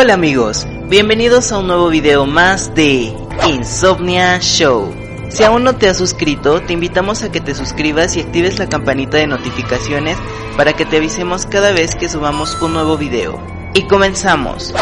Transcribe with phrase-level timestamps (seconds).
[0.00, 3.12] Hola amigos, bienvenidos a un nuevo video más de
[3.48, 4.94] Insomnia Show.
[5.28, 8.68] Si aún no te has suscrito, te invitamos a que te suscribas y actives la
[8.68, 10.16] campanita de notificaciones
[10.56, 13.42] para que te avisemos cada vez que subamos un nuevo video.
[13.74, 14.72] Y comenzamos.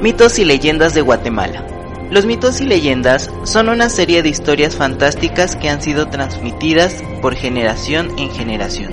[0.00, 1.66] Mitos y leyendas de Guatemala.
[2.12, 7.34] Los mitos y leyendas son una serie de historias fantásticas que han sido transmitidas por
[7.34, 8.92] generación en generación.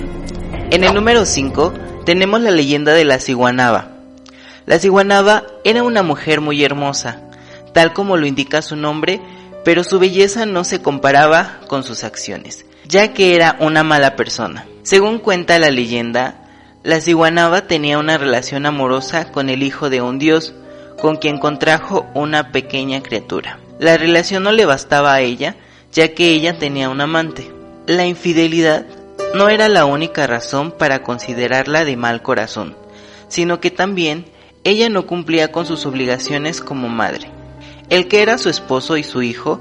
[0.72, 1.72] En el número 5
[2.04, 3.97] tenemos la leyenda de la ciguanaba.
[4.68, 7.22] La ciguanaba era una mujer muy hermosa,
[7.72, 9.18] tal como lo indica su nombre,
[9.64, 14.66] pero su belleza no se comparaba con sus acciones, ya que era una mala persona.
[14.82, 16.44] Según cuenta la leyenda,
[16.82, 20.52] la ciguanaba tenía una relación amorosa con el hijo de un dios,
[21.00, 23.60] con quien contrajo una pequeña criatura.
[23.78, 25.56] La relación no le bastaba a ella,
[25.92, 27.50] ya que ella tenía un amante.
[27.86, 28.84] La infidelidad
[29.34, 32.76] no era la única razón para considerarla de mal corazón,
[33.28, 34.26] sino que también
[34.68, 37.30] ella no cumplía con sus obligaciones como madre.
[37.88, 39.60] El que era su esposo y su hijo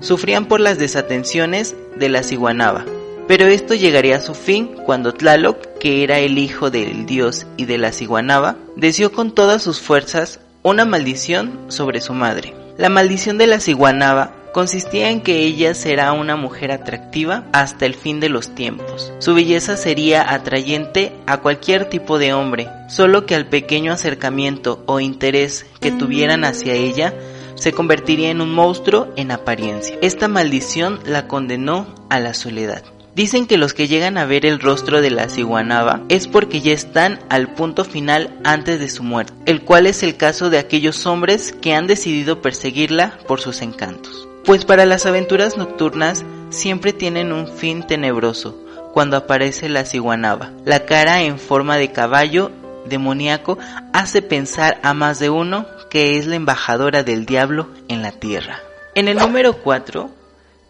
[0.00, 2.84] sufrían por las desatenciones de la ciguanaba,
[3.28, 7.66] pero esto llegaría a su fin cuando Tlaloc, que era el hijo del dios y
[7.66, 12.54] de la ciguanaba, deseó con todas sus fuerzas una maldición sobre su madre.
[12.78, 17.94] La maldición de la ciguanaba consistía en que ella será una mujer atractiva hasta el
[17.94, 19.12] fin de los tiempos.
[19.20, 24.98] Su belleza sería atrayente a cualquier tipo de hombre, solo que al pequeño acercamiento o
[24.98, 27.14] interés que tuvieran hacia ella
[27.54, 29.96] se convertiría en un monstruo en apariencia.
[30.02, 32.82] Esta maldición la condenó a la soledad.
[33.18, 36.70] Dicen que los que llegan a ver el rostro de la ciguanaba es porque ya
[36.70, 41.04] están al punto final antes de su muerte, el cual es el caso de aquellos
[41.04, 44.28] hombres que han decidido perseguirla por sus encantos.
[44.44, 48.56] Pues para las aventuras nocturnas siempre tienen un fin tenebroso
[48.92, 50.52] cuando aparece la ciguanaba.
[50.64, 52.52] La cara en forma de caballo
[52.86, 53.58] demoníaco
[53.92, 58.60] hace pensar a más de uno que es la embajadora del diablo en la tierra.
[58.94, 60.08] En el número 4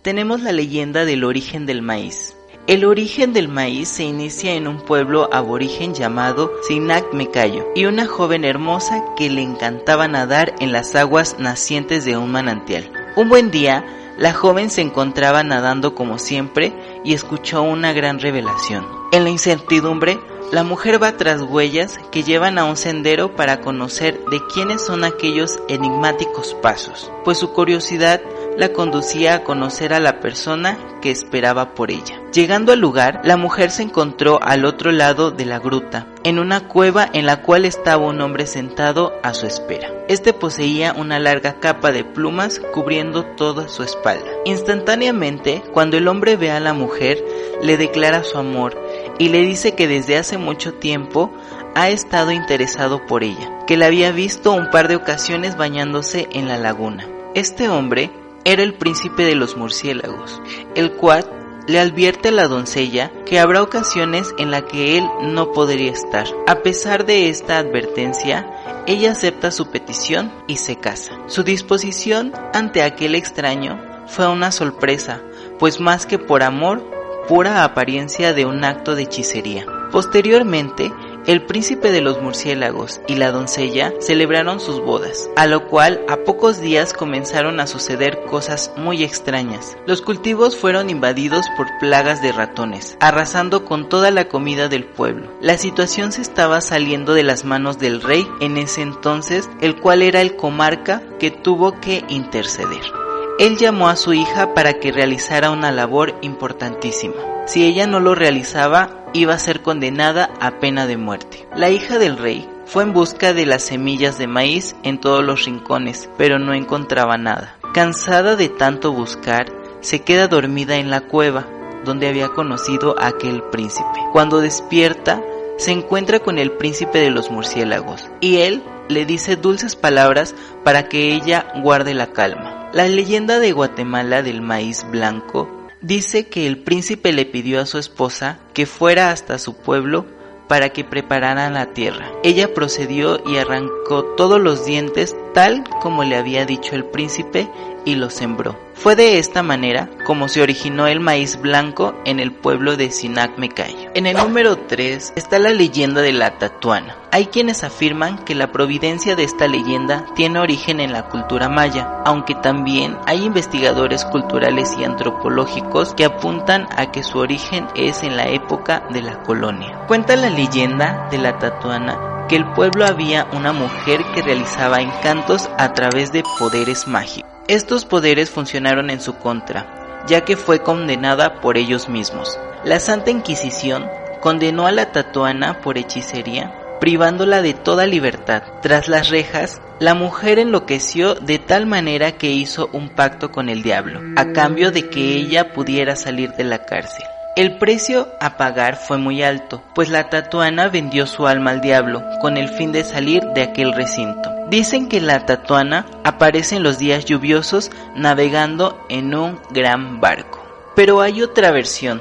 [0.00, 2.38] tenemos la leyenda del origen del maíz.
[2.69, 8.05] El origen del maíz se inicia en un pueblo aborigen llamado Sinac Mecayo y una
[8.05, 12.93] joven hermosa que le encantaba nadar en las aguas nacientes de un manantial.
[13.17, 13.87] Un buen día,
[14.19, 16.75] la joven se encontraba nadando como siempre
[17.05, 18.87] y escuchó una gran revelación.
[19.12, 20.21] En la incertidumbre,
[20.53, 25.05] la mujer va tras huellas que llevan a un sendero para conocer de quiénes son
[25.05, 28.21] aquellos enigmáticos pasos, pues su curiosidad
[28.59, 32.21] la conducía a conocer a la persona que esperaba por ella.
[32.33, 36.67] Llegando al lugar, la mujer se encontró al otro lado de la gruta, en una
[36.67, 39.93] cueva en la cual estaba un hombre sentado a su espera.
[40.09, 44.27] Este poseía una larga capa de plumas cubriendo toda su espalda.
[44.45, 47.25] Instantáneamente, cuando el hombre ve a la mujer,
[47.63, 48.77] le declara su amor
[49.19, 51.33] y le dice que desde hace mucho tiempo
[51.77, 56.49] ha estado interesado por ella, que la había visto un par de ocasiones bañándose en
[56.49, 57.07] la laguna.
[57.35, 58.11] Este hombre
[58.49, 60.41] era el príncipe de los murciélagos,
[60.75, 61.31] el cual
[61.67, 66.27] le advierte a la doncella que habrá ocasiones en las que él no podría estar.
[66.47, 68.51] A pesar de esta advertencia,
[68.87, 71.13] ella acepta su petición y se casa.
[71.27, 75.21] Su disposición ante aquel extraño fue una sorpresa,
[75.59, 76.83] pues más que por amor,
[77.29, 79.67] pura apariencia de un acto de hechicería.
[79.93, 80.91] Posteriormente,
[81.28, 86.25] el príncipe de los murciélagos y la doncella celebraron sus bodas, a lo cual a
[86.25, 89.77] pocos días comenzaron a suceder cosas muy extrañas.
[89.87, 95.31] Los cultivos fueron invadidos por plagas de ratones, arrasando con toda la comida del pueblo.
[95.43, 100.00] La situación se estaba saliendo de las manos del rey en ese entonces, el cual
[100.00, 102.98] era el comarca que tuvo que interceder.
[103.38, 107.15] Él llamó a su hija para que realizara una labor importantísima.
[107.47, 111.47] Si ella no lo realizaba, iba a ser condenada a pena de muerte.
[111.54, 115.44] La hija del rey fue en busca de las semillas de maíz en todos los
[115.44, 117.56] rincones, pero no encontraba nada.
[117.72, 119.47] Cansada de tanto buscar,
[119.81, 121.46] se queda dormida en la cueva
[121.84, 124.00] donde había conocido a aquel príncipe.
[124.12, 125.23] Cuando despierta,
[125.58, 130.34] se encuentra con el príncipe de los murciélagos y él le dice dulces palabras
[130.64, 132.57] para que ella guarde la calma.
[132.70, 135.49] La leyenda de Guatemala del maíz blanco
[135.81, 140.05] dice que el príncipe le pidió a su esposa que fuera hasta su pueblo
[140.49, 142.12] para que prepararan la tierra.
[142.23, 147.49] Ella procedió y arrancó todos los dientes tal como le había dicho el príncipe
[147.88, 148.58] y lo sembró.
[148.75, 153.38] Fue de esta manera como se originó el maíz blanco en el pueblo de Sinac
[153.38, 153.90] Mecayo.
[153.94, 156.96] En el número 3 está la leyenda de la tatuana.
[157.11, 162.02] Hay quienes afirman que la providencia de esta leyenda tiene origen en la cultura maya,
[162.05, 168.17] aunque también hay investigadores culturales y antropológicos que apuntan a que su origen es en
[168.17, 169.87] la época de la colonia.
[169.88, 175.49] Cuenta la leyenda de la tatuana que el pueblo había una mujer que realizaba encantos
[175.56, 177.38] a través de poderes mágicos.
[177.49, 182.39] Estos poderes funcionaron en su contra, ya que fue condenada por ellos mismos.
[182.62, 183.89] La Santa Inquisición
[184.21, 188.43] condenó a la tatuana por hechicería, privándola de toda libertad.
[188.61, 193.62] Tras las rejas, la mujer enloqueció de tal manera que hizo un pacto con el
[193.62, 197.06] diablo, a cambio de que ella pudiera salir de la cárcel.
[197.35, 202.03] El precio a pagar fue muy alto, pues la tatuana vendió su alma al diablo
[202.21, 204.38] con el fin de salir de aquel recinto.
[204.50, 210.43] Dicen que la tatuana aparece en los días lluviosos navegando en un gran barco.
[210.75, 212.00] Pero hay otra versión,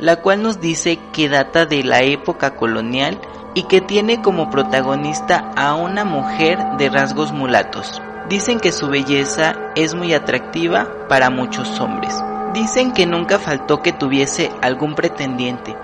[0.00, 3.20] la cual nos dice que data de la época colonial
[3.54, 8.02] y que tiene como protagonista a una mujer de rasgos mulatos.
[8.28, 12.20] Dicen que su belleza es muy atractiva para muchos hombres.
[12.52, 15.76] Dicen que nunca faltó que tuviese algún pretendiente.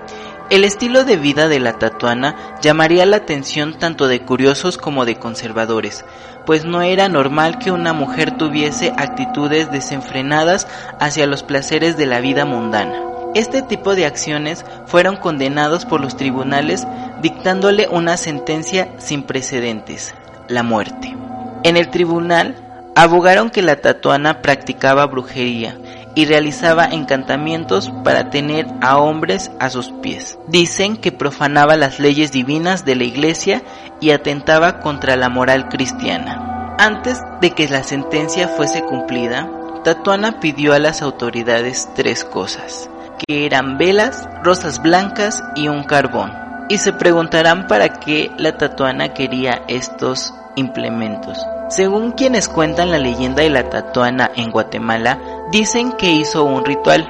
[0.53, 5.15] El estilo de vida de la tatuana llamaría la atención tanto de curiosos como de
[5.15, 6.05] conservadores,
[6.45, 10.67] pues no era normal que una mujer tuviese actitudes desenfrenadas
[10.99, 13.01] hacia los placeres de la vida mundana.
[13.33, 16.85] Este tipo de acciones fueron condenados por los tribunales
[17.23, 20.13] dictándole una sentencia sin precedentes,
[20.49, 21.17] la muerte.
[21.63, 22.55] En el tribunal
[22.95, 25.79] abogaron que la tatuana practicaba brujería
[26.15, 30.37] y realizaba encantamientos para tener a hombres a sus pies.
[30.47, 33.63] Dicen que profanaba las leyes divinas de la iglesia
[33.99, 36.75] y atentaba contra la moral cristiana.
[36.77, 39.49] Antes de que la sentencia fuese cumplida,
[39.83, 42.89] Tatuana pidió a las autoridades tres cosas
[43.27, 46.33] que eran velas, rosas blancas y un carbón.
[46.69, 51.37] Y se preguntarán para qué la tatuana quería estos implementos.
[51.75, 55.17] Según quienes cuentan la leyenda de la tatuana en Guatemala,
[55.51, 57.09] dicen que hizo un ritual.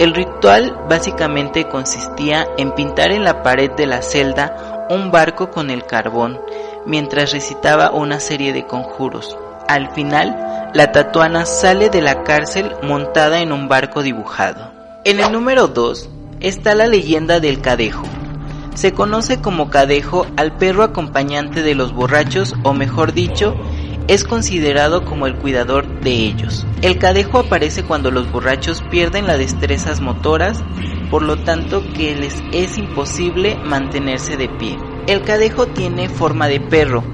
[0.00, 5.70] El ritual básicamente consistía en pintar en la pared de la celda un barco con
[5.70, 6.40] el carbón,
[6.84, 9.38] mientras recitaba una serie de conjuros.
[9.68, 14.72] Al final, la tatuana sale de la cárcel montada en un barco dibujado.
[15.04, 16.08] En el número 2
[16.40, 18.02] está la leyenda del cadejo.
[18.74, 23.54] Se conoce como cadejo al perro acompañante de los borrachos o mejor dicho,
[24.08, 26.66] es considerado como el cuidador de ellos.
[26.82, 30.62] El cadejo aparece cuando los borrachos pierden las destrezas motoras,
[31.10, 34.78] por lo tanto que les es imposible mantenerse de pie.
[35.06, 37.04] El cadejo tiene forma de perro,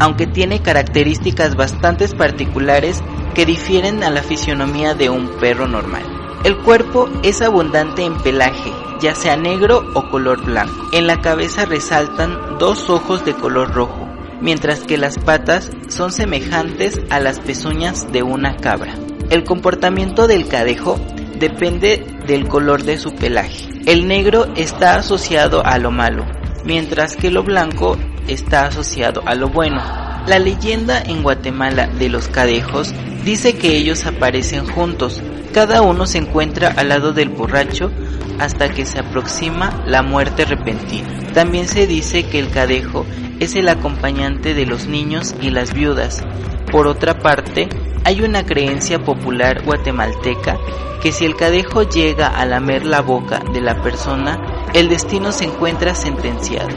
[0.00, 3.02] aunque tiene características bastante particulares
[3.34, 6.04] que difieren a la fisionomía de un perro normal.
[6.44, 10.88] El cuerpo es abundante en pelaje, ya sea negro o color blanco.
[10.92, 14.07] En la cabeza resaltan dos ojos de color rojo,
[14.40, 18.94] mientras que las patas son semejantes a las pezuñas de una cabra.
[19.30, 20.98] El comportamiento del cadejo
[21.38, 23.68] depende del color de su pelaje.
[23.86, 26.26] El negro está asociado a lo malo,
[26.64, 27.96] mientras que lo blanco
[28.26, 29.82] está asociado a lo bueno.
[30.26, 32.92] La leyenda en Guatemala de los cadejos
[33.24, 37.90] dice que ellos aparecen juntos, cada uno se encuentra al lado del borracho
[38.38, 41.08] hasta que se aproxima la muerte repentina.
[41.32, 43.06] También se dice que el cadejo
[43.40, 46.22] es el acompañante de los niños y las viudas.
[46.70, 47.68] Por otra parte,
[48.04, 50.58] hay una creencia popular guatemalteca
[51.02, 55.44] que si el cadejo llega a lamer la boca de la persona, el destino se
[55.44, 56.68] encuentra sentenciado.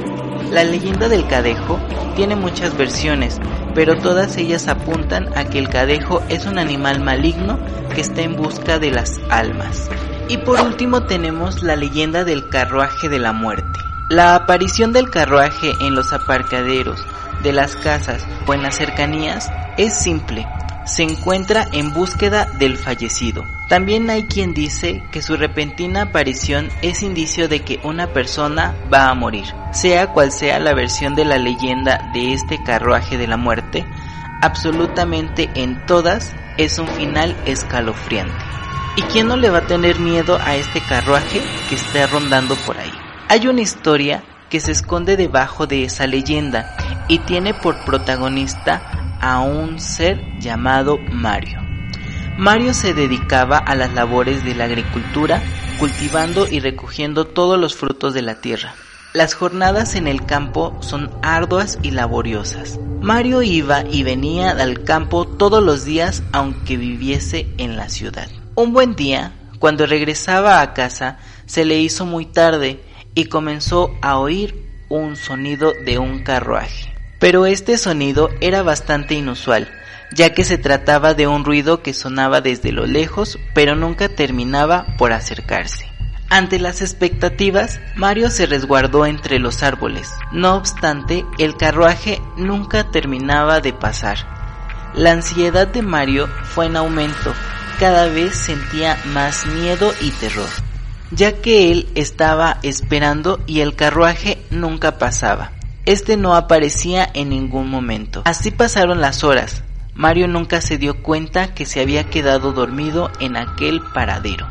[0.51, 1.79] La leyenda del cadejo
[2.15, 3.39] tiene muchas versiones,
[3.73, 7.57] pero todas ellas apuntan a que el cadejo es un animal maligno
[7.95, 9.89] que está en busca de las almas.
[10.27, 13.90] Y por último tenemos la leyenda del carruaje de la muerte.
[14.11, 17.01] La aparición del carruaje en los aparcaderos
[17.43, 20.45] de las casas o en las cercanías es simple,
[20.85, 23.45] se encuentra en búsqueda del fallecido.
[23.69, 29.07] También hay quien dice que su repentina aparición es indicio de que una persona va
[29.07, 29.45] a morir.
[29.71, 33.85] Sea cual sea la versión de la leyenda de este carruaje de la muerte,
[34.41, 38.43] absolutamente en todas es un final escalofriante.
[38.97, 42.77] ¿Y quién no le va a tener miedo a este carruaje que está rondando por
[42.77, 42.91] ahí?
[43.31, 46.75] Hay una historia que se esconde debajo de esa leyenda
[47.07, 48.81] y tiene por protagonista
[49.21, 51.61] a un ser llamado Mario.
[52.37, 55.41] Mario se dedicaba a las labores de la agricultura,
[55.79, 58.75] cultivando y recogiendo todos los frutos de la tierra.
[59.13, 62.81] Las jornadas en el campo son arduas y laboriosas.
[62.99, 68.27] Mario iba y venía al campo todos los días aunque viviese en la ciudad.
[68.55, 74.17] Un buen día, cuando regresaba a casa, se le hizo muy tarde y comenzó a
[74.17, 76.93] oír un sonido de un carruaje.
[77.19, 79.69] Pero este sonido era bastante inusual,
[80.13, 84.85] ya que se trataba de un ruido que sonaba desde lo lejos, pero nunca terminaba
[84.97, 85.91] por acercarse.
[86.29, 90.09] Ante las expectativas, Mario se resguardó entre los árboles.
[90.31, 94.17] No obstante, el carruaje nunca terminaba de pasar.
[94.93, 97.33] La ansiedad de Mario fue en aumento,
[97.79, 100.49] cada vez sentía más miedo y terror,
[101.11, 105.51] ya que él estaba esperando y el carruaje nunca pasaba.
[105.85, 108.21] Este no aparecía en ningún momento.
[108.25, 109.63] Así pasaron las horas.
[109.93, 114.47] Mario nunca se dio cuenta que se había quedado dormido en aquel paradero.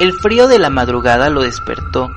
[0.00, 2.10] El frío de la madrugada lo despertó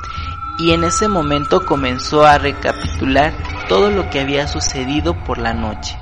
[0.57, 3.33] y en ese momento comenzó a recapitular
[3.67, 5.97] todo lo que había sucedido por la noche.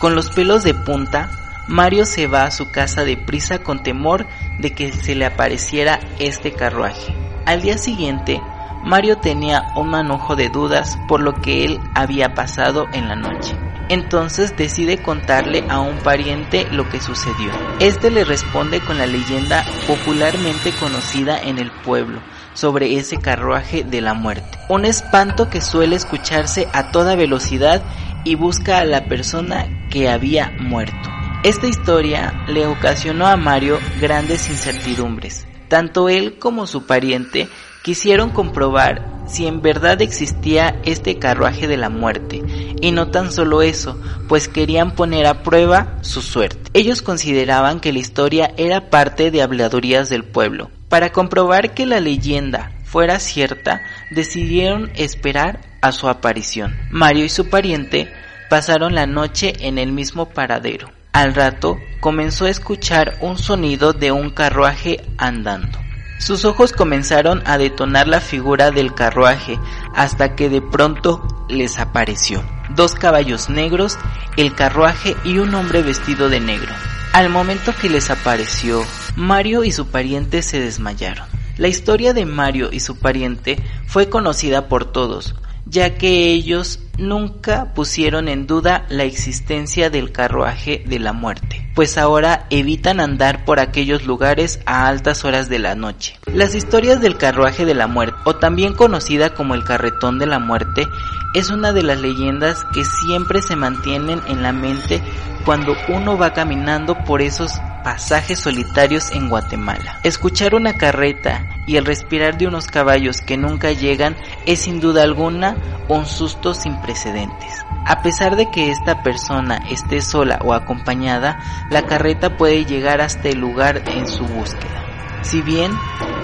[0.00, 1.30] Con los pelos de punta,
[1.68, 4.26] Mario se va a su casa deprisa con temor
[4.60, 7.14] de que se le apareciera este carruaje.
[7.44, 8.40] Al día siguiente,
[8.84, 13.56] Mario tenía un manojo de dudas por lo que él había pasado en la noche.
[13.88, 17.50] Entonces decide contarle a un pariente lo que sucedió.
[17.80, 22.20] Este le responde con la leyenda popularmente conocida en el pueblo
[22.54, 24.58] sobre ese carruaje de la muerte.
[24.68, 27.82] Un espanto que suele escucharse a toda velocidad
[28.24, 31.15] y busca a la persona que había muerto.
[31.46, 35.46] Esta historia le ocasionó a Mario grandes incertidumbres.
[35.68, 37.48] Tanto él como su pariente
[37.84, 42.42] quisieron comprobar si en verdad existía este carruaje de la muerte,
[42.80, 43.96] y no tan solo eso,
[44.28, 46.68] pues querían poner a prueba su suerte.
[46.74, 50.72] Ellos consideraban que la historia era parte de habladurías del pueblo.
[50.88, 56.76] Para comprobar que la leyenda fuera cierta, decidieron esperar a su aparición.
[56.90, 58.12] Mario y su pariente
[58.50, 60.95] pasaron la noche en el mismo paradero.
[61.16, 65.78] Al rato comenzó a escuchar un sonido de un carruaje andando.
[66.18, 69.58] Sus ojos comenzaron a detonar la figura del carruaje
[69.94, 72.44] hasta que de pronto les apareció.
[72.74, 73.96] Dos caballos negros,
[74.36, 76.74] el carruaje y un hombre vestido de negro.
[77.14, 78.84] Al momento que les apareció,
[79.16, 81.26] Mario y su pariente se desmayaron.
[81.56, 83.56] La historia de Mario y su pariente
[83.86, 90.82] fue conocida por todos, ya que ellos nunca pusieron en duda la existencia del carruaje
[90.86, 95.74] de la muerte, pues ahora evitan andar por aquellos lugares a altas horas de la
[95.74, 96.18] noche.
[96.32, 100.38] Las historias del carruaje de la muerte, o también conocida como el carretón de la
[100.38, 100.86] muerte,
[101.34, 105.02] es una de las leyendas que siempre se mantienen en la mente
[105.44, 107.52] cuando uno va caminando por esos
[107.86, 110.00] pasajes solitarios en Guatemala.
[110.02, 115.04] Escuchar una carreta y el respirar de unos caballos que nunca llegan es sin duda
[115.04, 115.54] alguna
[115.86, 117.64] un susto sin precedentes.
[117.86, 121.38] A pesar de que esta persona esté sola o acompañada,
[121.70, 125.22] la carreta puede llegar hasta el lugar en su búsqueda.
[125.22, 125.70] Si bien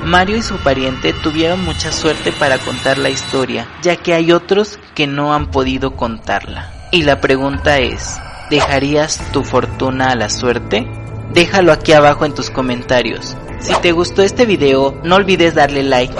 [0.05, 4.81] Mario y su pariente tuvieron mucha suerte para contar la historia, ya que hay otros
[4.97, 6.73] que no han podido contarla.
[6.91, 11.02] Y la pregunta es, ¿dejarías tu fortuna a la suerte?
[11.33, 13.37] Déjalo aquí abajo en tus comentarios.
[13.61, 16.15] Si te gustó este video, no olvides darle like.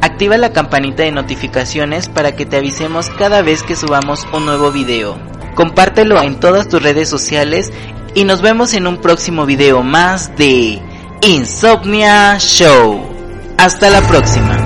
[0.00, 4.72] Activa la campanita de notificaciones para que te avisemos cada vez que subamos un nuevo
[4.72, 5.16] video.
[5.54, 7.72] Compártelo en todas tus redes sociales
[8.14, 10.80] y nos vemos en un próximo video más de
[11.22, 13.00] Insomnia Show.
[13.56, 14.57] Hasta la próxima.